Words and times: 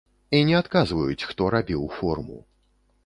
І 0.37 0.37
не 0.49 0.55
адказваюць, 0.61 1.27
хто 1.33 1.51
рабіў 1.57 1.83
форму. 1.99 2.43